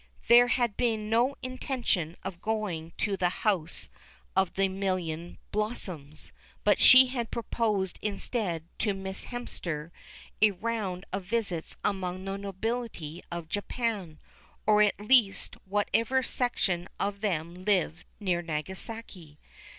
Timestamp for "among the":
11.83-12.35